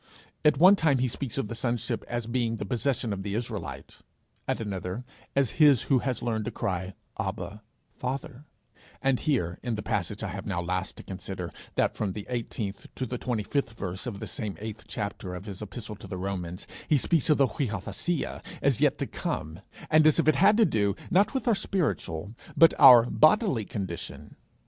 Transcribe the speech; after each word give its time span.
At 0.43 0.57
one 0.57 0.75
time 0.75 0.97
he 0.97 1.07
speaks 1.07 1.37
of 1.37 1.47
the 1.47 1.53
sonship 1.53 2.03
as 2.07 2.25
being 2.25 2.55
the 2.55 2.65
possession 2.65 3.13
of 3.13 3.21
the 3.21 3.35
Israelite, 3.35 3.97
at 4.47 4.59
another 4.59 5.05
as 5.35 5.51
his 5.61 5.83
who 5.83 5.99
has 5.99 6.23
learned 6.23 6.45
to 6.45 6.49
cry 6.49 6.95
Abba, 7.19 7.61
Father; 7.93 8.45
and 8.99 9.19
here, 9.19 9.59
in 9.61 9.75
the 9.75 9.83
passage 9.83 10.23
I 10.23 10.29
have 10.29 10.47
now 10.47 10.59
last 10.59 10.97
to 10.97 11.03
consider, 11.03 11.51
that 11.75 11.95
from 11.95 12.13
the 12.13 12.25
18th 12.31 12.87
to 12.95 13.05
the 13.05 13.19
25th 13.19 13.73
verse 13.75 14.07
of 14.07 14.19
this 14.19 14.31
same 14.31 14.57
eighth 14.59 14.85
chapter 14.87 15.35
of 15.35 15.45
his 15.45 15.61
epistle 15.61 15.95
to 15.97 16.07
the 16.07 16.17
Romans, 16.17 16.65
he 16.87 16.97
speaks 16.97 17.29
of 17.29 17.37
the 17.37 17.45
niothesia 17.45 18.41
as 18.59 18.81
yet 18.81 18.97
to 18.97 19.05
come 19.05 19.59
and 19.91 20.07
as 20.07 20.17
if 20.17 20.27
it 20.27 20.37
had 20.37 20.57
to 20.57 20.65
do, 20.65 20.95
not 21.11 21.35
with 21.35 21.47
our 21.47 21.53
spiritual, 21.53 22.33
but 22.57 22.73
our 22.79 23.03
bodily 23.05 23.65
condition. 23.65 24.35